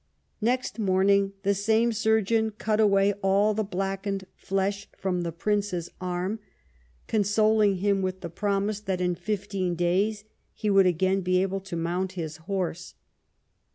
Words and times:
Next 0.41 0.79
morning 0.79 1.33
the 1.43 1.53
same 1.53 1.93
surgeon 1.93 2.53
cut 2.57 2.79
away 2.79 3.13
all 3.21 3.53
the 3.53 3.63
blackened 3.63 4.25
flesh 4.35 4.87
from 4.97 5.21
the 5.21 5.31
prince's 5.31 5.91
arm, 6.01 6.39
consoling 7.05 7.75
him 7.75 8.01
with 8.01 8.21
the 8.21 8.29
promise 8.31 8.79
that 8.79 8.99
in 8.99 9.13
fifteen 9.13 9.75
days 9.75 10.23
he 10.55 10.71
would 10.71 10.87
again 10.87 11.21
be 11.21 11.39
able 11.43 11.59
to 11.59 11.75
mount 11.75 12.13
his 12.13 12.37
horse. 12.37 12.95